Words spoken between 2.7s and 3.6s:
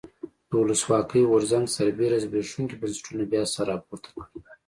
بنسټونه بیا